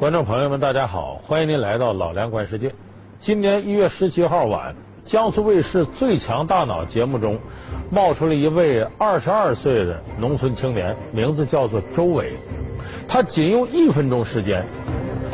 [0.00, 2.74] 观众朋友们，大家好，欢迎您来到老梁观世界。
[3.18, 4.74] 今年一月十七号晚，
[5.04, 7.38] 江苏卫视《最强大脑》节目中
[7.90, 12.32] 冒出了一位二十二岁的农村青年，名字叫做周伟。
[13.06, 14.64] 他仅用一分钟时间，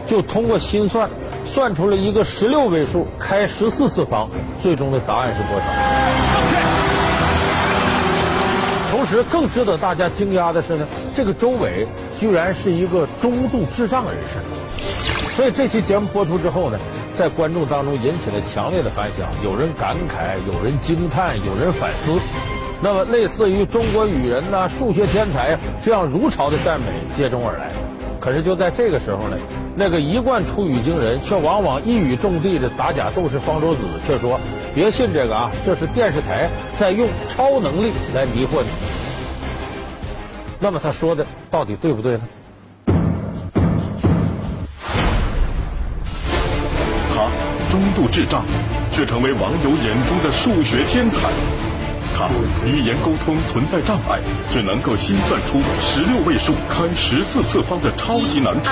[0.04, 1.08] 就通过心算
[1.44, 4.28] 算出了一个十六位数开十四次方，
[4.60, 6.75] 最终的答案是多少？
[9.06, 11.86] 时，更值得大家惊讶的是呢，这个周伟
[12.18, 14.38] 居然是一个中度智障人士。
[15.34, 16.78] 所以这期节目播出之后呢，
[17.16, 22.18] 在观众当中引起了强烈的反响，有人感慨，有人惊叹，有人反思。
[22.82, 27.72] 那么，类似于中国语人呐、数学天才这样如潮的赞美接踵而来。
[28.20, 29.36] 可是就在这个时候呢，
[29.76, 34.40] 那个一贯出语惊人，却往往一语中的的打假斗士方舟子却说
[34.74, 36.48] ：“别信这个啊，这是电视台
[36.78, 38.68] 在用超能力来迷惑你。”
[40.58, 42.22] 那么他说的到底对不对呢？
[47.08, 47.30] 他
[47.70, 48.44] 中度智障，
[48.90, 51.30] 却成为网友眼中的数学天才。
[52.18, 52.30] 他
[52.64, 54.18] 语言沟通存在障碍，
[54.50, 58.70] 只能够心算出十六位数开十四次方的超级难题。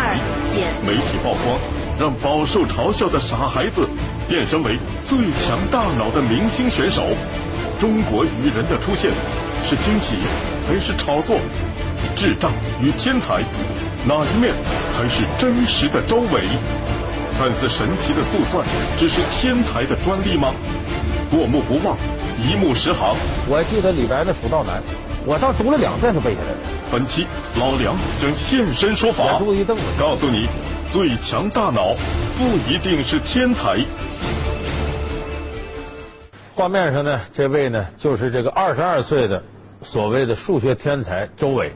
[0.87, 1.59] 媒体曝光，
[1.99, 3.87] 让饱受嘲笑的傻孩子
[4.27, 7.03] 变身为最强大脑的明星选手。
[7.79, 9.11] 中国愚人的出现
[9.67, 10.17] 是惊喜
[10.67, 11.37] 还是炒作？
[12.15, 13.43] 智障与天才，
[14.07, 14.55] 哪一面
[14.89, 16.49] 才是真实的周伟？
[17.37, 18.65] 看似神奇的速算，
[18.97, 20.55] 只是天才的专利吗？
[21.29, 21.97] 过目不忘，
[22.39, 23.17] 一目十行。
[23.49, 24.81] 我记得李白的《蜀道难》，
[25.27, 26.59] 我倒读了两遍就背下来了。
[26.93, 27.27] 本期
[27.59, 29.41] 老梁将现身说法，
[29.99, 30.49] 告诉你，
[30.89, 31.97] 最强大脑
[32.39, 33.79] 不一定是天才。
[36.55, 39.43] 画面上呢，这位呢就是这个二十二岁的
[39.83, 41.73] 所谓的数学天才周伟。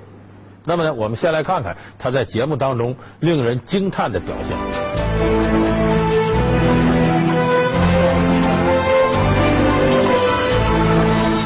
[0.69, 4.55] 那么呢，我们先来看看他在节目当中令人惊叹的表现。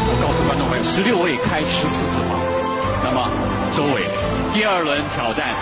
[0.08, 2.40] 我告诉观众朋友，十六位开十四次方。
[3.04, 3.30] 那么，
[3.70, 4.08] 周伟，
[4.52, 5.54] 第二轮挑战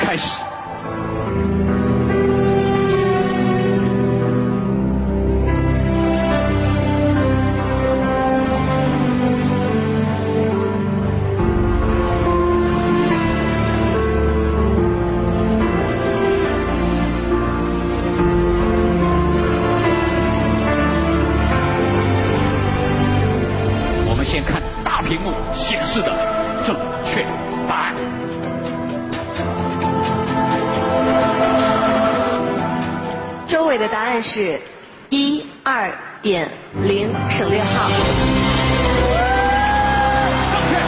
[0.00, 0.47] 开始。
[33.68, 34.58] 伟的答案是
[35.10, 35.92] 一二
[36.22, 37.90] 点零，省略号。
[40.50, 40.78] 正确。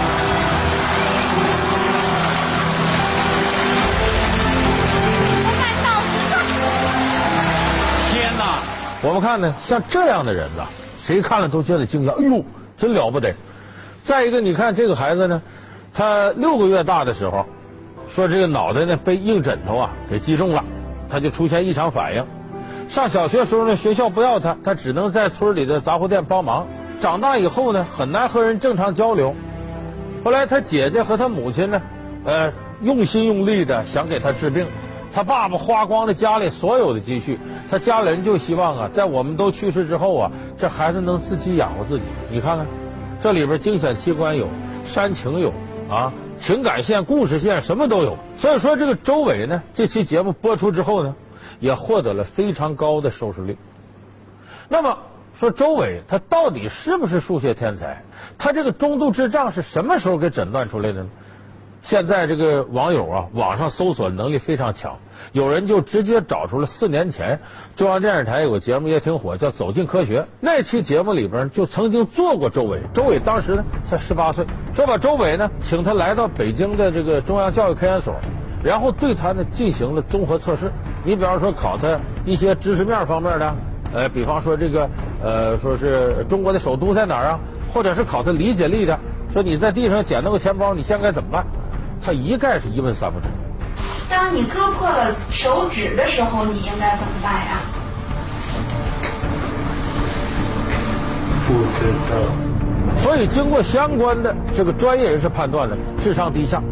[8.14, 8.62] 天哪！
[9.02, 10.66] 我们看呢，像这样的人呐，
[10.98, 12.42] 谁看了都觉得惊讶，哎呦，
[12.78, 13.34] 真了不得。
[14.04, 15.42] 再一个，你看这个孩子呢，
[15.92, 17.44] 他六个月大的时候，
[18.08, 20.64] 说这个脑袋呢被硬枕头啊给击中了，
[21.10, 22.24] 他就出现异常反应。
[22.90, 26.66] 上小学时候呢，学校不要他，他只能在村里的杂货店帮忙。
[27.00, 29.32] 长大以后呢，很难和人正常交流。
[30.24, 31.80] 后来他姐姐和他母亲呢，
[32.24, 32.52] 呃，
[32.82, 34.66] 用心用力的想给他治病。
[35.12, 37.38] 他爸爸花光了家里所有的积蓄，
[37.70, 42.04] 他家里人就希望啊，在我们都去世之后啊，这孩子能自己养活自己。
[42.28, 42.66] 你看看，
[43.20, 44.48] 这里边惊险器官有，
[44.84, 45.52] 煽情有
[45.88, 48.16] 啊，情感线、故事线什么都有。
[48.36, 51.14] 所以说，这个周伟呢，这期节目播出之后呢，
[51.60, 53.56] 也获得了非常高的收视率。
[54.68, 54.98] 那么
[55.38, 58.02] 说，周伟他到底是不是数学天才？
[58.36, 61.08] 他这个中度智障是什么时候给诊断出来的呢？
[61.82, 64.98] 现在这个网友啊，网上搜索能力非常强，
[65.32, 67.40] 有人就直接找出了四年前
[67.74, 70.20] 中央电视台有个节目也挺火，叫《走进科学》。
[70.40, 78.14] 那期节目里边就曾经做过周伟，周伟当时呢才十八岁，说把周伟呢请他来到北京的这个中央教育科研所，
[78.62, 80.70] 然后对他呢进行了综合测试。
[81.04, 83.54] 你比方说考他一些知识面方面的，
[83.94, 84.88] 呃，比方说这个
[85.22, 87.38] 呃，说是中国的首都在哪儿啊，
[87.72, 88.98] 或者是考他理解力的，
[89.32, 91.44] 说你在地上捡到个钱包，你现在该怎么办？
[92.04, 93.26] 他一概是一问三不知。
[94.08, 97.60] 当你割破了手指的时候，你应该怎么办呀？
[101.46, 102.16] 不知道。
[103.02, 106.62] 所以，经过相关的这个专业人士判断呢，智商低下。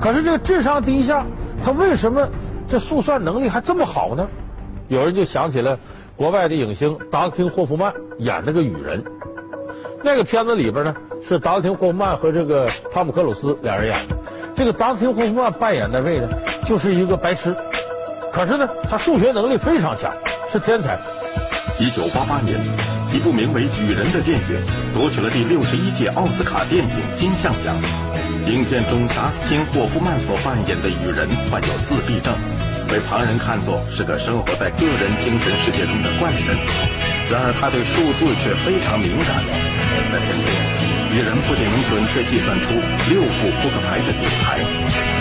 [0.00, 1.24] 可是这个智商低下，
[1.62, 2.26] 他为什么
[2.68, 4.26] 这速算能力还这么好呢？
[4.88, 5.78] 有人就想起了
[6.16, 9.04] 国外的影星达斯汀·霍夫曼演那个雨人，
[10.02, 10.94] 那个片子里边呢
[11.28, 14.16] 是达斯汀·霍夫曼和这个汤姆·克鲁斯俩人演的。
[14.56, 16.28] 这个达斯汀·霍夫曼扮演那位呢，
[16.66, 17.54] 就是一个白痴，
[18.32, 20.10] 可是呢，他数学能力非常强，
[20.50, 20.98] 是天才。
[21.78, 22.58] 一九八八年，
[23.12, 24.46] 一部名为《雨人》的电影
[24.94, 27.76] 夺取了第六十一届奥斯卡电影金像奖。
[28.46, 32.34] 影片中，达斯汀·霍夫曼所扮演的雨人患有自闭症，
[32.88, 36.56] 被旁人看作是个生活在个人精神世界中的怪人。
[37.30, 39.44] 然而，他对数字却非常敏感。
[40.10, 40.50] 在片中，
[41.14, 42.74] 雨人不仅能准确计算出
[43.10, 44.58] 六副扑克牌的底牌，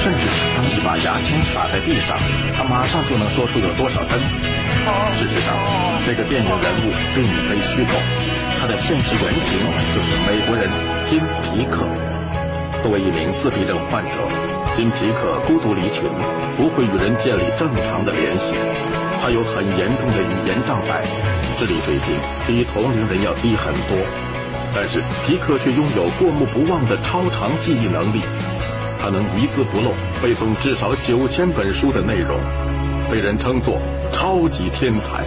[0.02, 0.26] 甚至
[0.58, 2.18] 当一把牙签撒在地上，
[2.58, 4.18] 他马上就能说出有多少根。
[5.14, 5.54] 事实上，
[6.06, 7.94] 这个电影人物并非虚构，
[8.58, 9.62] 他的现实原型
[9.94, 10.66] 就是美国人
[11.06, 11.86] 金皮克。
[12.82, 14.12] 作为一名自闭症患者，
[14.76, 16.04] 金皮克孤独离群，
[16.56, 18.56] 不会与人建立正常的联系。
[19.22, 21.04] 他有很严重的语言障碍，
[21.58, 22.16] 智力水平
[22.48, 23.98] 比同龄人要低很多。
[24.74, 28.22] 但是皮克却拥有过目不忘的超长记忆能力，
[29.02, 29.92] 他能一字不漏
[30.22, 32.40] 背诵至少九千本书的内容，
[33.12, 33.78] 被人称作
[34.14, 35.26] 超级天才。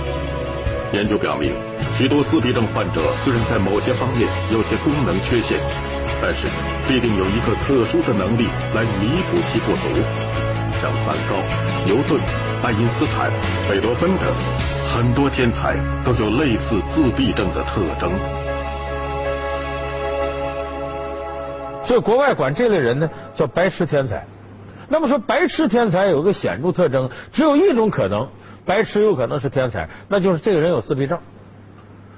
[0.95, 1.53] 研究表明，
[1.99, 5.59] 许多自闭症患者虽然在某些方面有些功能缺陷，
[6.23, 6.47] 但是
[6.89, 9.89] 必定有一个特殊的能力来弥补其不足。
[10.81, 11.37] 像梵高、
[11.87, 12.21] 牛顿、
[12.63, 13.31] 爱因斯坦、
[13.69, 14.27] 贝多芬等
[14.93, 18.11] 很多天才都有类似自闭症的特征。
[21.85, 24.25] 所以国外管这类人呢叫白痴天才。
[24.89, 28.29] 那么说白痴天才有个显著特征，只有一种可能，
[28.65, 31.19] 白痴有可能是天才，那就是这个人有自闭症。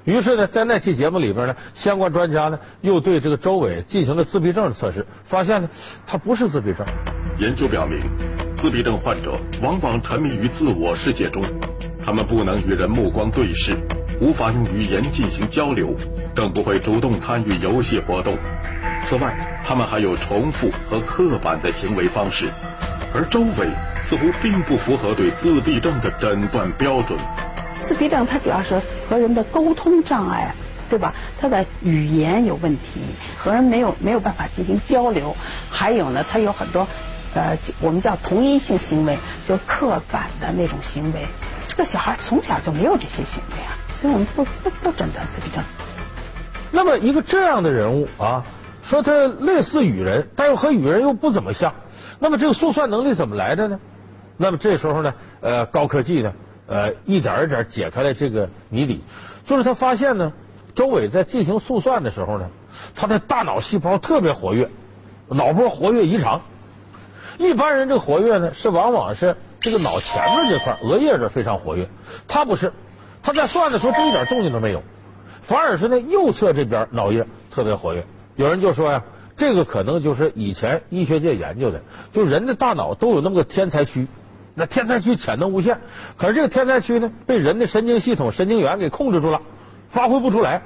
[0.05, 5.69] 于是呢，在那期节目里边呢，相关专家呢又对这个周伟进行了自闭症的测试，发现呢
[6.05, 6.85] 他不是自闭症。
[7.39, 7.99] 研究表明，
[8.61, 11.43] 自闭症患者往往沉迷于自我世界中，
[12.05, 13.75] 他们不能与人目光对视，
[14.21, 15.95] 无法用语言进行交流，
[16.35, 18.37] 更不会主动参与游戏活动。
[19.09, 19.35] 此外，
[19.65, 22.45] 他们还有重复和刻板的行为方式，
[23.11, 23.67] 而周伟
[24.07, 27.17] 似乎并不符合对自闭症的诊断标准。
[27.87, 30.53] 自闭症它主要是和人的沟通障碍，
[30.89, 31.13] 对吧？
[31.39, 33.01] 他的语言有问题，
[33.37, 35.35] 和人没有没有办法进行交流，
[35.69, 36.87] 还有呢，他有很多
[37.33, 39.17] 呃我们叫同一性行为，
[39.47, 41.25] 就刻板的那种行为。
[41.67, 45.63] 这个小孩从小就没有这些行为啊，所以我们不不不诊断自闭症。
[46.71, 48.43] 那么一个这样的人物啊。
[48.87, 51.73] 说他类似雨人，但又和雨人又不怎么像。
[52.19, 53.79] 那么这个速算能力怎么来的呢？
[54.37, 55.11] 那么这时候呢，
[55.41, 56.31] 呃，高科技呢，
[56.67, 59.01] 呃，一点一点解开了这个谜底。
[59.45, 60.33] 就是他发现呢，
[60.73, 62.49] 周伟在进行速算的时候呢，
[62.95, 64.69] 他的大脑细胞特别活跃，
[65.29, 66.41] 脑波活跃异常。
[67.37, 71.87] 一般人这个活跃呢，是往往是这个脑前面这块额叶这非常活跃，
[72.27, 72.71] 他不是，
[73.21, 74.81] 他在算的时候这一点动静都没有，
[75.43, 78.05] 反而是那右侧这边脑叶特别活跃。
[78.35, 79.03] 有人就说呀，
[79.35, 81.81] 这个可能就是以前医学界研究的，
[82.13, 84.07] 就人的大脑都有那么个天才区，
[84.55, 85.77] 那天才区潜能无限，
[86.17, 89.41] 可是这个天才区呢，被人的神经系统、神经元给控制住了，
[89.89, 90.61] 发挥不出来。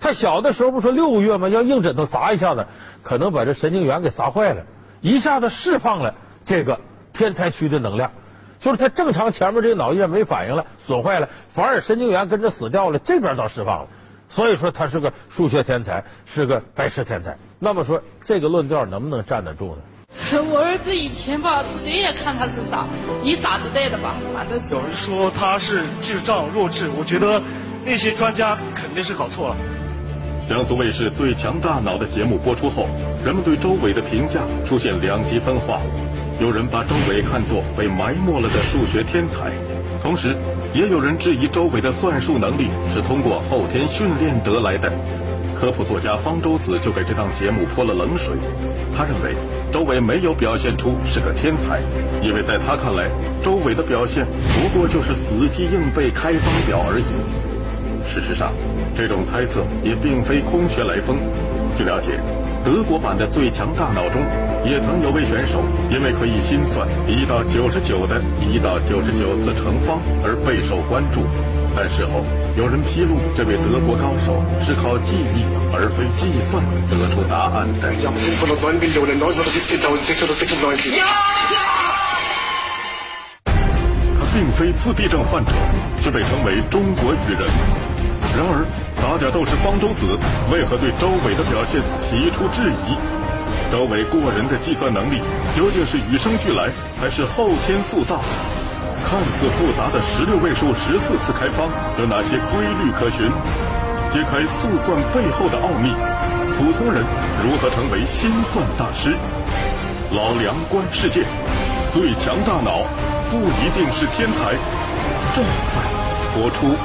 [0.00, 1.48] 他小的时候不说六个月吗？
[1.48, 2.66] 要硬枕头砸一下子，
[3.02, 4.64] 可能把这神经元给砸坏了，
[5.00, 6.80] 一下子释放了这个
[7.12, 8.10] 天才区的能量，
[8.58, 13.88] 就是他正常前面这个脑叶没反应了，损坏了，反而神经元跟着死掉了，这边倒释放了。
[14.28, 17.36] 所以说他是个数学天才，是个白痴天才。
[17.58, 19.82] 那么说这个论调能不能站得住呢？
[20.50, 22.86] 我儿子以前吧，谁也看他是傻，
[23.22, 24.74] 以傻子带的吧，反正是。
[24.74, 27.40] 有人说他是智障弱智，我觉得
[27.84, 29.56] 那些专家肯定是搞错了。
[30.48, 32.88] 江苏卫视《最强大脑》的节目播出后，
[33.24, 35.80] 人们对周伟的评价出现两极分化。
[36.40, 39.52] 有人把周伟看作被埋没了的数学天才，
[40.02, 40.36] 同时。
[40.74, 44.92] 也有人质疑周伟的算术能力是通过后天训练得来的。
[45.58, 48.36] 科普作家方舟子就给这档节目泼了冷水。
[48.94, 49.34] 他认为
[49.72, 51.80] 周伟没有表现出是个天才，
[52.22, 53.08] 因为在他看来，
[53.42, 57.08] 周伟的表现不过就是死记硬背开方表而已。
[58.06, 58.52] 事实上，
[58.94, 61.16] 这种猜测也并非空穴来风。
[61.76, 62.20] 据了解。
[62.64, 64.20] 德国版的《最强大脑》中，
[64.64, 71.22] 也曾有位选手因为可以心算一到九十九的一到九十九次乘方而备受关注。
[71.76, 72.24] 但事后
[72.56, 77.92] 有人披露，这位德国高手是靠记忆而非计算得出答案的。
[84.18, 85.52] 他并非自闭症患者，
[86.02, 87.46] 却被称为中国雨人。
[88.34, 88.64] 然而。
[88.96, 90.18] 打假斗士方舟子
[90.50, 92.96] 为何对周伟的表现提出质疑？
[93.70, 95.20] 周伟过人的计算能力
[95.54, 98.22] 究竟是与生俱来还是后天塑造？
[99.04, 103.30] 看似复杂的十六位数十四次开方有哪些规律可循？
[104.12, 105.90] 揭开速算背后的奥秘，
[106.56, 107.04] 普通人
[107.42, 109.16] 如何成为心算大师？
[110.12, 111.24] 老梁观世界，
[111.92, 112.82] 最强大脑
[113.28, 114.54] 不一定是天才。
[115.34, 115.82] 正在
[116.34, 116.76] 播出。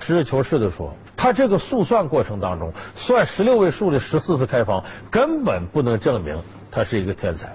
[0.00, 6.36] 实事求是的说，他这个速算过程当中算十六位数的十四次开方，根本不能证明
[6.70, 7.48] 他是一个天才。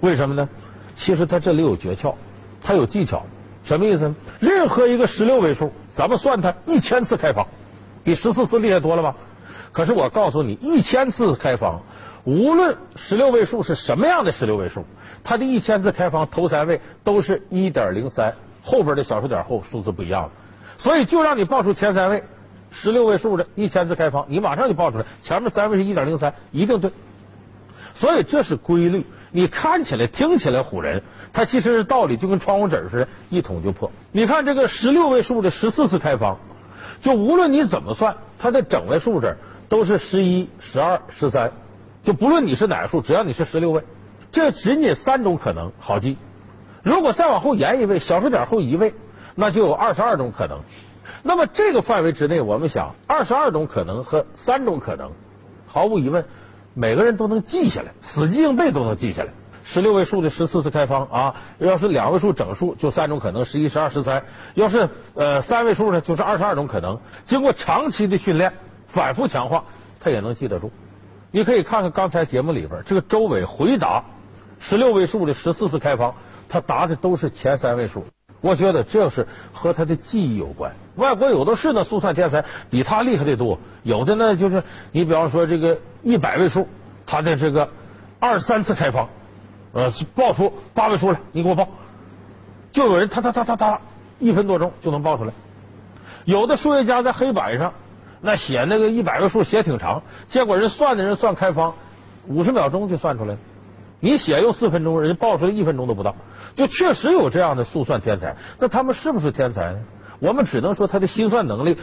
[0.00, 0.48] 为什么呢？
[1.00, 2.14] 其实他这里有诀窍，
[2.62, 3.24] 他有技巧。
[3.64, 4.14] 什么意思呢？
[4.38, 7.46] 任何一个十六位数，咱们算它一千次开方，
[8.04, 9.14] 比十四次厉害多了吧？
[9.72, 11.80] 可是我告诉你，一千次开方，
[12.24, 14.84] 无论十六位数是什么样的十六位数，
[15.24, 20.30] 它的一千次开方头三位都是一点零三，后边的小数点后数字不一样了。
[20.76, 22.22] 所以就让你报出前三位
[22.70, 26.90] 十六位数的一千次开方，你马上就报出来，前面三位是一点零三，一定对。
[27.94, 33.90] 所以这是规律，你看起来听起来唬人，它其实道理，就跟窗户纸似的，一捅就破。
[34.10, 36.36] 你看这个十六位数的十四次开方，
[37.00, 39.36] 就无论你怎么算，它的整位数字
[39.68, 41.52] 都是十一、十二、十三，
[42.02, 43.84] 就不论你是哪个数，只要你是十六位，
[44.32, 46.16] 这仅仅三种可能好记。
[46.82, 48.92] 如果再往后延一位，小数点后一位，
[49.36, 50.58] 那就有二十二种可能。
[51.22, 55.12] 那么这个范围之内，我们想二十二种可能和三种可能，
[55.66, 56.24] 毫无疑问。
[56.74, 59.30] 每个人都能记下来，死记硬背都能记下来。
[59.62, 64.20] 十六位数的十四次开方啊，要是两位数整数就三种可能，十一、十二、十三；
[64.54, 66.98] 要是呃三位数呢，就是二十二种可能。
[67.24, 68.52] 经过长期的训练，
[68.88, 69.64] 反复强化，
[70.00, 70.72] 他也能记得住。
[71.30, 74.02] 你可以看看刚才节目里边，这个周伟回答
[74.58, 76.14] 十六位数的十四次开方，
[76.48, 78.04] 他答的都是前三位数。
[78.40, 80.74] 我觉得这是和他的记忆有关。
[81.00, 83.58] 外国有的是那速算天才，比他厉害的多。
[83.82, 86.68] 有的呢，就是你比方说这个一百位数，
[87.06, 87.68] 他的这个
[88.18, 89.08] 二三次开方，
[89.72, 91.66] 呃，报出八位数来，你给我报。
[92.70, 93.80] 就有人他他他他他
[94.18, 95.32] 一分多钟就能报出来。
[96.26, 97.72] 有的数学家在黑板上
[98.20, 101.74] 那写那个一百位数写挺长，结果人算的人算开方，
[102.28, 103.38] 五十秒钟就算出来了。
[104.02, 106.14] 你写用四分钟，人家报出来一分钟都不到。
[106.54, 109.78] 就确实有这样的速算天才，那他们是不是天才呢？
[110.20, 111.76] 我们只能说他的心算能力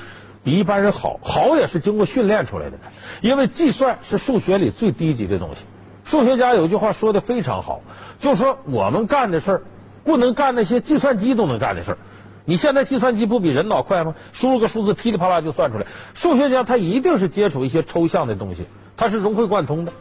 [0.44, 2.78] 比一般人好，好也是经过训练出来的。
[3.22, 5.62] 因为计算是数学里最低级的东西。
[6.06, 7.82] 数学家有句话说的非常好，
[8.20, 9.62] 就说我们干的事儿
[10.06, 11.98] 不能干那些计算机都能干的事儿。
[12.46, 14.16] 你现在计算机不比人脑快吗？
[14.32, 15.86] 输入个数字噼里啪啦就算出来。
[16.14, 18.66] 数学家他一定是接触一些抽象的东西，
[18.96, 19.92] 他是融会贯通的。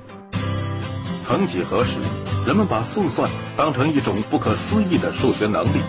[1.26, 1.94] 曾几何时，
[2.46, 5.80] 人们把速算当成一种不可思议的数学能力。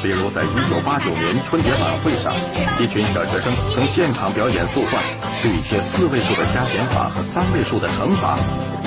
[0.00, 2.32] 比如，在一九八九年春节晚会上，
[2.78, 5.02] 一群小学生曾现场表演速算，
[5.42, 8.38] 对一些四位数的加减法和三位数的乘法。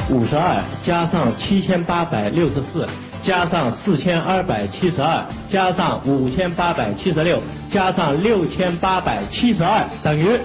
[0.10, 2.88] 五十二加上七千八百六十四，
[3.22, 10.40] 加上四千二百七十二，加上五千八百七十六，加上六千八百七十二，等于。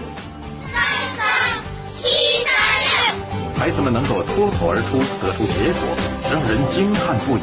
[0.72, 0.82] 三
[1.16, 1.62] 三
[1.96, 5.96] 七三六孩子们能够脱口而出得出结果，
[6.30, 7.42] 让人惊叹不已。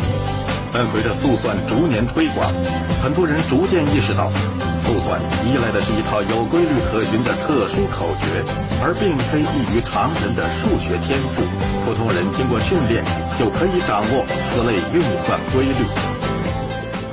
[0.75, 2.52] 但随着速算逐年推广，
[3.04, 4.32] 很多人逐渐意识到，
[4.82, 8.42] 速算依赖的是一套有规律可循的特殊口诀，
[8.82, 11.44] 而并非异于常人的数学天赋。
[11.86, 13.06] 普通人经过训练
[13.38, 15.86] 就可以掌握此类运算规律。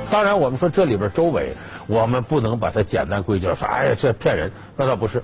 [0.09, 5.21] 当然，我们说这里边周围，我们不能把它简单归结说，哎呀，这骗人，那倒不是。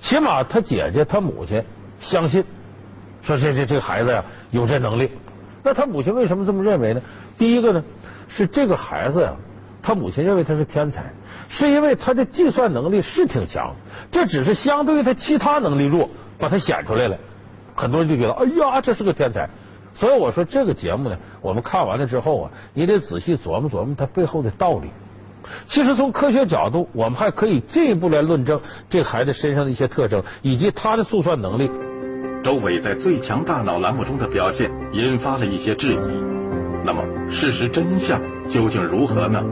[0.00, 1.64] 起码他姐姐、他母亲
[1.98, 2.44] 相信。
[3.22, 5.10] 说这这这孩子呀有这能力，
[5.62, 7.02] 那他母亲为什么这么认为呢？
[7.36, 7.84] 第一个呢
[8.28, 9.34] 是这个孩子呀，
[9.82, 11.12] 他母亲认为他是天才，
[11.48, 13.74] 是因为他的计算能力是挺强，
[14.10, 17.16] 这只是相对于他其他能力弱，把他显出来了。
[17.74, 19.48] 很多人就觉得哎呀这是个天才，
[19.94, 24.88] 所以我说这个节目呢，我们看完了之后啊，你得仔细琢磨琢磨它背后的道理。
[25.66, 31.70] 其实从科学角度，我们还可以进一步来论证这孩子身上的一些特征以及他的速算能力。
[32.42, 36.24] 周伟在《最强大脑》栏目中的表现引发了一些质疑。
[36.84, 38.18] 那么，事实真相
[38.48, 39.44] 究竟如何呢？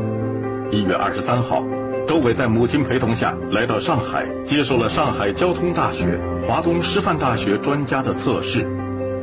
[0.71, 1.62] 一月二十三号，
[2.07, 8.66] 周伟在母亲陪同下来到上海，接受了上海交通大学、华东师范大学专家的测试。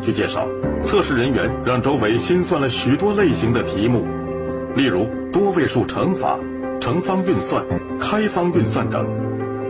[0.03, 0.47] 据介绍，
[0.83, 4.05] 测试人员让周伟心算了许多类型的题目，
[4.75, 6.37] 例如多位数乘法、
[6.79, 7.65] 乘方运算、
[7.99, 9.07] 开方运算等，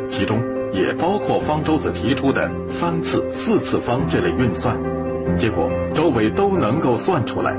[0.10, 0.38] 其中。
[0.76, 4.78] 也包括方舟子提出的三次、四次方这类运算，
[5.38, 7.56] 结果周伟都能够算出来。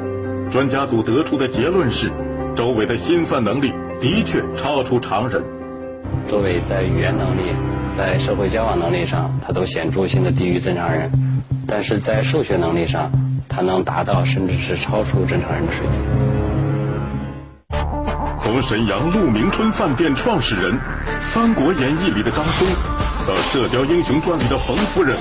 [0.53, 2.13] 专家组得出的结论是，
[2.55, 5.43] 周伟的心算能力的确超出常人。
[6.29, 7.41] 周伟在语言能力、
[7.97, 11.11] 在社会交往能力上，他都显著性的低于正常人，
[11.67, 13.11] 但是在数学能力上，
[13.49, 16.26] 他能达到甚至是超出正常人的水平。
[18.47, 20.73] 从沈阳鹿鸣春饭店创始人，
[21.35, 22.65] 《三国演义》里的张松。
[23.27, 25.19] 到《射雕英雄传》里的冯夫人，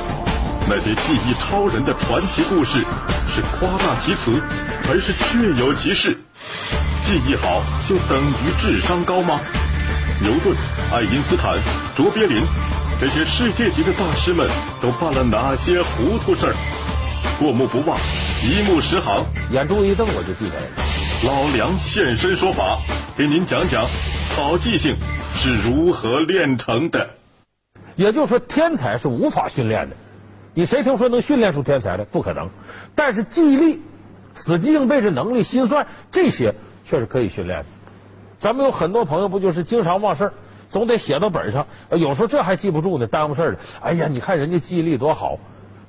[0.69, 2.85] 那些技艺超人的传奇故事
[3.33, 4.39] 是夸大其词，
[4.83, 6.15] 还是确有其事？
[7.03, 9.39] 技艺好就等于智商高吗？
[10.21, 10.55] 牛顿、
[10.93, 11.57] 爱因斯坦、
[11.95, 12.43] 卓别林
[13.01, 14.47] 这些世界级的大师们
[14.79, 16.55] 都办了哪些糊涂事儿？
[17.39, 17.97] 过目不忘，
[18.43, 20.67] 一目十行，眼珠一瞪我就记得了。
[21.23, 22.77] 老梁现身说法，
[23.17, 23.87] 给您讲讲
[24.35, 24.93] 好记性
[25.33, 27.09] 是如何练成的。
[27.95, 29.95] 也就是说，天才是无法训练的。
[30.53, 32.03] 你谁听说能训练出天才来？
[32.03, 32.49] 不可能。
[32.93, 33.81] 但是记忆力、
[34.35, 36.53] 死记硬背这能力、心算这些
[36.83, 37.63] 确实可以训练。
[38.37, 40.33] 咱们有很多朋友不就是经常忘事儿，
[40.69, 41.65] 总得写到本上。
[41.91, 43.59] 有时候这还记不住呢，耽误事儿了。
[43.79, 45.39] 哎呀，你看人家记忆力多好。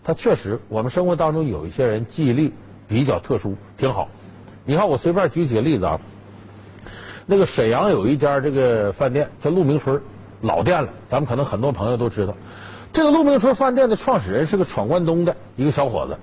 [0.04, 2.54] 他确实，我们生活当中有一些人记忆力
[2.87, 4.09] 比较特殊，挺好。
[4.64, 6.00] 你看，我随便举几个例子啊。
[7.26, 10.00] 那个沈阳有一家这个饭店叫鹿鸣村，
[10.42, 12.33] 老店了，咱们可能很多朋友都知道。
[12.92, 16.16] 这个鹿鸣村饭店的创始人是个闯关东的一个小伙子，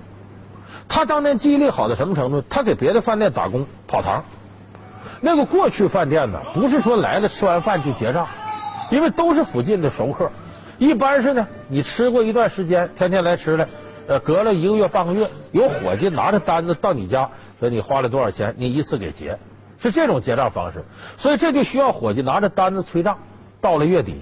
[0.88, 2.42] 他当年记忆力好到什么程度？
[2.48, 4.24] 他给别的饭店打工跑堂。
[5.20, 8.26] 那个过去饭店呢，不是说来了吃完饭就结账，
[8.90, 10.30] 因为都是附近的熟客。
[10.78, 13.68] 一般是呢，你吃过一段时间，天天来吃了，
[14.08, 17.28] 呃，隔了一个月半个月，有伙计拿着单子到你家，
[17.60, 19.38] 说你花了多少钱，你一次给结，
[19.90, 20.82] 是这种结账方式。
[21.16, 23.18] 所以这就需要伙计拿着单子催账，
[23.60, 24.16] 到了月底。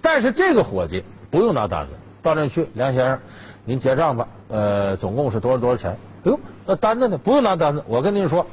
[0.00, 1.92] 但是这个伙计不用拿单子，
[2.22, 3.18] 到那去，梁先生，
[3.64, 5.90] 您结账吧，呃，总共是多少多少钱？
[6.24, 7.18] 哎呦，那单子呢？
[7.18, 8.46] 不用拿单子，我跟您说，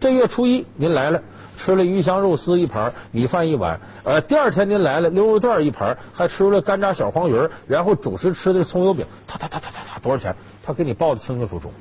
[0.00, 1.20] 这月初一您来了。
[1.56, 3.80] 吃了鱼香肉丝一盘，米饭一碗。
[4.04, 7.36] 呃，第二天您来了，溜肉段一盘，还吃了干炸小黄鱼
[7.66, 10.32] 然后主食吃的葱油饼，他他他他他他多少钱？
[10.62, 11.72] 他给你报的清清楚楚。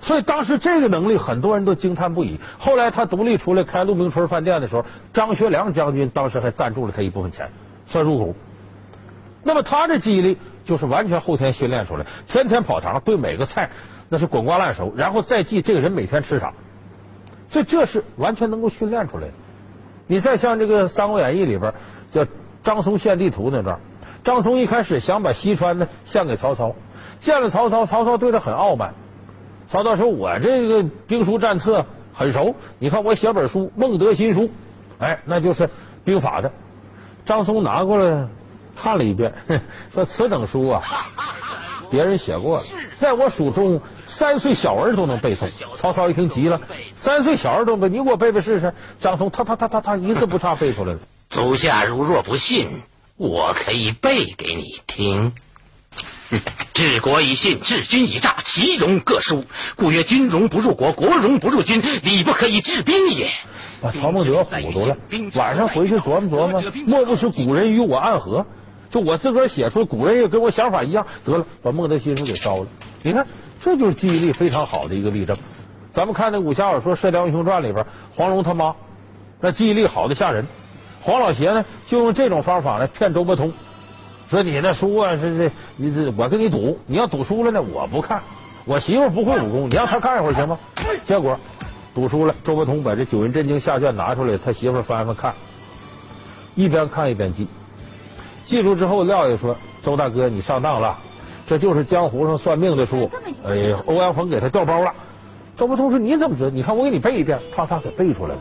[0.00, 2.38] 所以当时这个能力，很多人都惊叹不已。
[2.58, 7.50] 后来他独立出来开鹿鸣春饭店的时候，张学良将军当时还赞助了他一部分钱，
[7.86, 8.34] 算入股。
[9.42, 13.70] 那么他的记忆力就是完全后天训练出来，天天跑堂，对每个菜
[14.08, 16.52] 那是滚瓜烂熟，然后再记这个人每天吃啥。
[17.48, 19.32] 所以这是完全能够训练出来的。
[20.08, 21.72] 你再像这个《三国演义》里边
[22.10, 22.26] 叫
[22.62, 23.78] 张松献地图那段，
[24.22, 26.74] 张松一开始想把西川呢献给曹操，
[27.20, 28.92] 见了曹操，曹操对他很傲慢。
[29.68, 34.42] 曹操说：“我这个兵书战策很熟，你看我写本书《孟德新书》，
[34.98, 35.68] 哎，那就是
[36.04, 36.50] 兵法的。”
[37.24, 38.28] 张松拿过来
[38.76, 39.32] 看了一遍，
[39.92, 40.82] 说：“此等书啊，
[41.90, 42.64] 别人写过了，
[42.96, 46.58] 在我蜀中。”三岁小儿都能背诵，曹操一听急了，
[46.94, 48.72] 三岁小儿都背，你给我背背试试。
[49.00, 51.00] 张松他他他他他一字不差背出来了。
[51.28, 52.68] 足下如若不信，
[53.16, 55.34] 我可以背给你听。
[56.74, 59.44] 治国以信，治军以诈，其荣各殊。
[59.76, 63.28] 故曰：军荣不入国，国荣不入军，礼不可以治兵也。
[63.80, 64.96] 把曹孟德唬住了，
[65.34, 68.44] 晚上回去琢磨琢磨，莫不是古人与我暗合？
[68.90, 72.66] 就我自个儿写出古人也跟我想法一样，得了，把孟德新书给烧了。
[73.02, 73.26] 你看。
[73.58, 75.34] 这就是记忆力非常好的一个例证。
[75.92, 77.84] 咱们看那武侠小说《射雕英雄传》里边，
[78.14, 78.72] 黄蓉他妈
[79.40, 80.46] 那记忆力好的吓人。
[81.00, 83.50] 黄老邪呢，就用这种方法来骗周伯通，
[84.28, 88.20] 说你那书啊是这，你这我跟你赌，你要赌输了呢，我不看。
[88.64, 90.58] 我媳妇不会武功，你让她看一会儿行吗？
[91.04, 91.38] 结果
[91.94, 95.34] 赌输了，周伯通把这《九阴真经》下卷拿出来，他媳妇翻翻看，
[96.56, 97.46] 一边看一边记。
[98.44, 100.98] 记住之后，廖爷说：“周大哥，你上当了。”
[101.46, 103.08] 这就是江湖上算命的书，
[103.44, 104.92] 哎，欧阳锋给他调包了。
[105.56, 106.50] 周伯通说：“你怎么知道？
[106.50, 108.40] 你看我给你背一遍，啪嚓给背出来了。”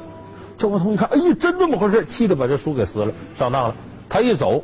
[0.57, 3.75] 周伯通一看，哎呀，真这么回事，气得把这书给撕了，上当了。
[4.09, 4.63] 他一走，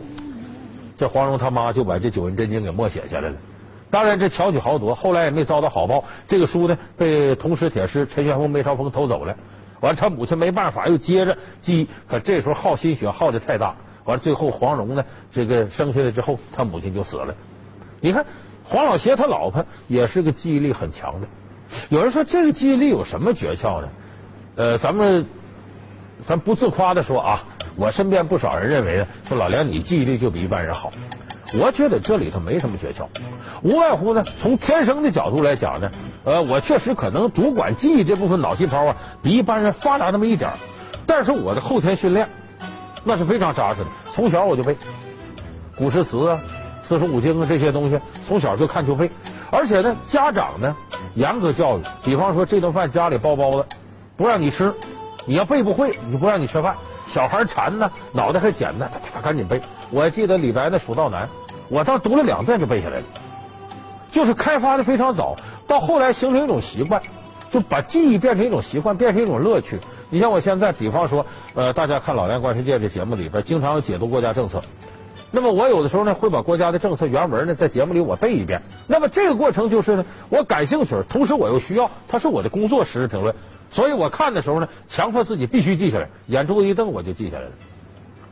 [1.01, 3.35] 这黄蓉他妈就把这《九阴真经》给默写下来了。
[3.89, 6.03] 当然，这巧取豪夺，后来也没遭到好报。
[6.27, 9.35] 这个书呢，被同时铁师陈玄风、梅超风偷走了。
[9.79, 11.89] 完了，他母亲没办法，又接着记。
[12.07, 17.33] 可这时候耗心血耗的太大，完了最后黄蓉呢，这个生下来之后，他母亲就死了。
[17.99, 18.23] 你看
[18.63, 21.27] 黄老邪他老婆也是个记忆力很强的。
[21.89, 23.87] 有人说这个记忆力有什么诀窍呢？
[24.55, 25.25] 呃，咱们
[26.27, 27.43] 咱不自夸的说啊，
[27.81, 30.91] 我身边不少人认为说老梁你记忆力就比一般人好。
[31.59, 33.07] 我觉得这里头没什么诀窍，
[33.63, 35.89] 无外乎呢从天生的角度来讲呢，
[36.23, 40.51] 呃，我确实可能主管记忆这部分脑细胞啊比一般人发达那么一点
[41.07, 42.27] 但是我的后天训练
[43.03, 44.77] 那是非常扎实的，从小我就背
[45.75, 46.39] 古诗词啊。
[46.83, 49.09] 四书五经啊，这些东西从小就看就背，
[49.49, 50.75] 而且呢，家长呢
[51.15, 51.81] 严格教育。
[52.03, 53.65] 比方说，这顿饭家里包包子，
[54.17, 54.73] 不让你吃，
[55.25, 56.75] 你要背不会，你不让你吃饭。
[57.11, 59.61] 小孩馋呢，脑袋还简单，他他赶紧背。
[59.91, 61.27] 我记得李白的《蜀道难》，
[61.67, 63.03] 我当读了两遍就背下来了。
[64.09, 65.35] 就是开发的非常早，
[65.67, 67.01] 到后来形成一种习惯，
[67.49, 69.79] 就把记忆变成一种习惯，变成一种乐趣。
[70.09, 74.61] 你像我现在，比方说，呃，大家看《老梁观世界》这节目里边，经常有解读国家政策。
[75.33, 78.61] 那么我有的时候呢会把国家的政策原文呢在节目里我背一遍。
[78.87, 83.33] 那么这个过程就是呢，我感兴趣，同时我又需要，它是我的工作实时评论，
[83.71, 87.51] 所以我看的时候呢，强迫自己必须记下来，眼珠子一瞪我就记下来了。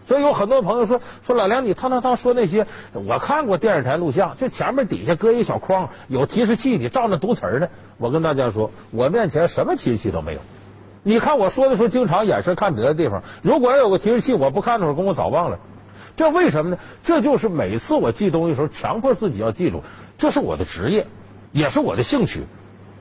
[0.06, 7.68] 所以有很多朋友说说老梁，你堂堂堂说那些，我看过电视台录像，就前面底下搁一小框，有提示器，你照那读词儿呢。
[7.98, 10.40] 我跟大家说，我面前什么提示器都没有。
[11.04, 13.22] 你看我说的时候，经常眼神看别的地方。
[13.42, 15.60] 如果要有个提示器，我不看的时候，功我早忘了。
[16.18, 16.78] 这为什么呢？
[17.04, 19.84] 这就是每次我记东西的时候，强迫自己要记住，
[20.18, 21.06] 这是我的职业，
[21.52, 22.44] 也是我的兴趣，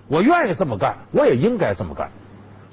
[0.08, 2.10] 我愿意这么干，我也应该这么干。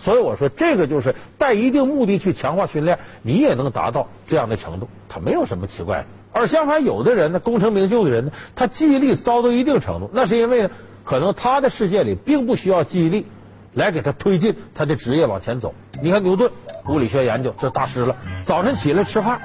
[0.06, 6.06] 所以我说，这个就是带一定目的去强化训练，你也能达到这样的程度，它没有什么奇怪的。
[6.32, 10.70] 而相反，有的人呢，功成名就的人呢，他记忆力糟到一定程度，那是因为呢，
[11.04, 13.26] 可能他的世界里并不需要记忆力
[13.74, 15.74] 来给他推进他的职业往前走。
[16.04, 16.52] 你看牛顿，
[16.90, 18.16] 物理学研究这大师了，
[18.46, 19.42] 早晨起来吃饭，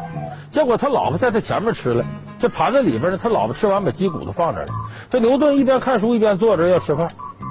[0.53, 2.05] 结果他老婆在他前面吃了，
[2.39, 4.67] 这盘子里边呢，他老婆吃完把鸡骨头放这了。
[5.09, 7.11] 这牛顿一边看书一边坐着要吃饭。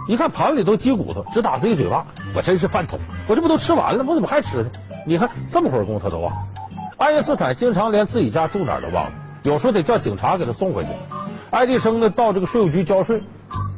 [0.09, 2.03] 一看盘子里都鸡骨头，直打自己嘴巴，
[2.35, 2.99] 我真是饭桶！
[3.27, 4.03] 我这不都吃完了？
[4.03, 4.69] 我怎么还吃呢？
[5.05, 6.37] 你看这么会儿功夫他都忘了。
[6.97, 9.11] 爱因斯坦经常连自己家住哪儿都忘了，
[9.43, 10.89] 有时候得叫警察给他送回去。
[11.51, 13.21] 爱迪生呢，到这个税务局交税，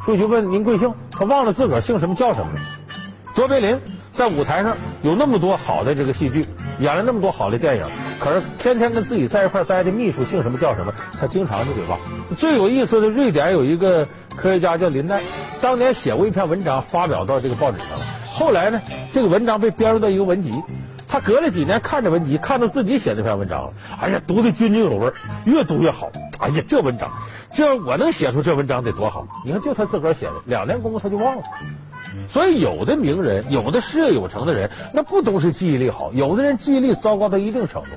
[0.06, 2.60] 税务局问您贵姓，他忘了自个儿姓什么叫什么了。
[3.36, 3.78] 卓别林
[4.14, 6.48] 在舞台上有那么多好的这个戏剧，
[6.80, 7.84] 演了那么多好的电影，
[8.22, 12.00] 可是天天跟自己在一块待的秘书姓什么叫什么，他经常就给忘。
[12.38, 15.22] 最有意思的，瑞典有一个科学家叫林奈。
[15.62, 18.06] 当年写过一篇文章，发表到这个报纸上了。
[18.32, 18.82] 后来呢，
[19.14, 20.54] 这个文章被编入到一个文集。
[21.08, 23.74] 他隔了几年看着文集，看到自己写这篇文章了。
[24.00, 25.12] 哎呀，读的津津有味，
[25.44, 26.10] 越读越好。
[26.40, 27.10] 哎呀，这文章，
[27.54, 29.28] 这要我能写出这文章得多好！
[29.46, 31.44] 你看，就他自个儿写的，两年功夫他就忘了。
[32.30, 36.14] 所以，有的名人，有的事业有成的人，那不都是记忆力好？
[36.14, 37.90] 有的人记忆力糟糕到一定程度，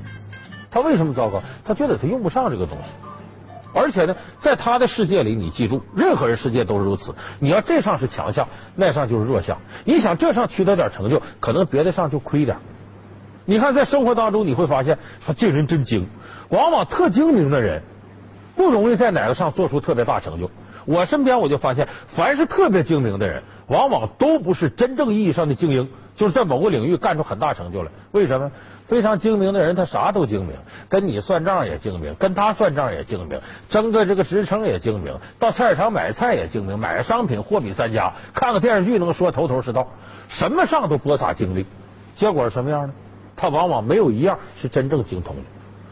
[0.69, 1.41] 他为什么糟糕？
[1.65, 2.91] 他觉得他用不上这个东西。
[3.75, 7.13] 而且呢，在他的世界里，你记住，任何人世界都是如此。
[7.41, 9.59] 你要这上是强项，那上就是弱项。
[9.85, 12.57] 你想这上取得点成就，可能别的上就亏点。
[13.45, 16.07] 你看，在生活当中，你会发现，说这人真精。
[16.51, 17.83] 往往特精明的人，
[18.55, 20.51] 不容易在哪个上做出特别大成就。
[20.87, 27.91] 我身边我就发现，凡是特别精明的人，往往都不是真正意义上的精英，就是在某个领域干出很大成就来。
[28.13, 28.51] 为什么？
[28.87, 30.55] 非常精明的人，他啥都精明，
[30.91, 39.89] 跟你算账也精明，跟他算账也精明，争个这个职称也精明，到菜市场买菜也精明，买个商品货比三家，看个电视剧能说头头是道，
[40.29, 41.65] 什么上都播撒精力，
[42.15, 42.93] 结果是什么样呢？
[43.35, 45.43] 他往往没有一样是真正精通的。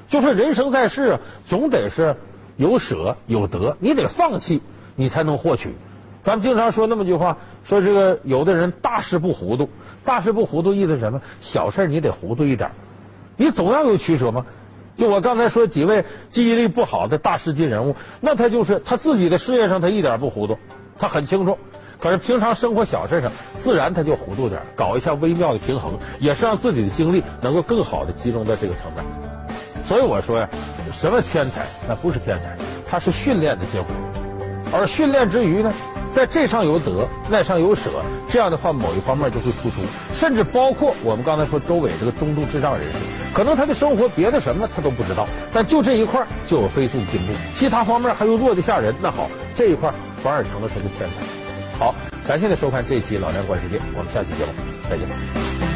[0.09, 2.15] 就是人生在世啊，总得是
[2.59, 4.61] 有舍有得，你得放弃，
[4.97, 5.75] 你才能获取。
[6.23, 9.69] 咱们经常说那么句话，说这个有的人大事不糊涂。
[10.05, 11.21] 大事不糊涂意思是什么？
[11.41, 12.71] 小事你得糊涂一点，
[13.37, 14.45] 你总要有取舍吗？
[14.97, 20.59] 就我刚才说几位记忆力不好的大师级人物，那他就是他自己的事业上他一点不糊涂，
[20.99, 21.57] 他很清楚。
[21.99, 29.05] 可是平常生活小事上，自然他就糊涂点，搞一下微妙的平衡，也是让自己的精力能够更好的集中在这个层面。
[29.85, 30.49] 所以我说呀，
[30.93, 31.67] 什么天才？
[31.89, 33.87] 那不是天才，他是训练的结果。
[34.73, 35.73] 而训练之余呢？
[36.13, 37.91] 在这上有得，那上有舍，
[38.29, 39.77] 这样的话，某一方面就会突出，
[40.15, 42.99] 甚至包括我们刚才说周伟这个中度智障人士，
[43.35, 48.95] 可能他的生活别的什么他都不知道，但就这一块就有飞速进步，其他方面还又弱的吓人。
[49.01, 49.91] 那好，这一块
[50.23, 51.79] 反而成了他的天才。
[51.79, 51.95] 好，
[52.29, 54.53] 感谢您收看这一期《老梁观世界》，我们下期节目
[54.91, 55.72] 再见。